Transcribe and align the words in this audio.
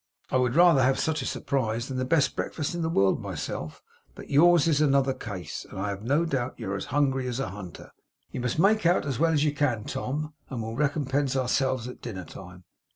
I 0.31 0.37
would 0.37 0.55
rather 0.55 0.81
have 0.81 0.97
such 0.99 1.21
a 1.21 1.27
surprise 1.27 1.87
than 1.87 1.97
the 1.99 2.05
best 2.05 2.35
breakfast 2.35 2.73
in 2.73 2.81
the 2.81 2.89
world, 2.89 3.21
myself; 3.21 3.83
but 4.15 4.31
yours 4.31 4.67
is 4.67 4.81
another 4.81 5.13
case, 5.13 5.63
and 5.69 5.77
I 5.79 5.89
have 5.89 6.01
no 6.01 6.25
doubt 6.25 6.55
you 6.57 6.71
are 6.71 6.75
as 6.75 6.85
hungry 6.85 7.27
as 7.27 7.39
a 7.39 7.49
hunter. 7.49 7.91
You 8.31 8.41
must 8.41 8.57
make 8.57 8.83
out 8.87 9.05
as 9.05 9.19
well 9.19 9.31
as 9.31 9.43
you 9.43 9.53
can, 9.53 9.83
Tom, 9.83 10.33
and 10.49 10.63
we'll 10.63 10.73
recompense 10.75 11.35
ourselves 11.35 11.87
at 11.87 12.01
dinner 12.01 12.25
time. 12.25 12.63